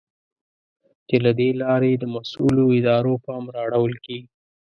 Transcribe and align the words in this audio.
چې 1.07 1.15
له 1.23 1.31
دې 1.39 1.49
لارې 1.61 1.91
د 1.97 2.03
مسؤلو 2.15 2.63
ادارو 2.77 3.13
پام 3.25 3.43
را 3.55 3.61
اړول 3.65 3.93
کېږي. 4.05 4.29